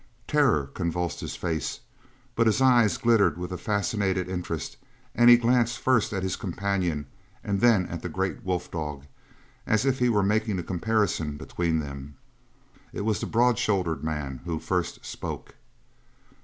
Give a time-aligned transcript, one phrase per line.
[0.27, 1.81] Terror convulsed his face;
[2.33, 4.77] but his eyes glittered with a fascinated interest
[5.13, 7.05] and he glanced first at his companion
[7.43, 9.05] and then at the great wolf dog,
[9.67, 12.15] as if he were making a comparison between them.
[12.91, 15.53] It was the broad shouldered man who first spoke.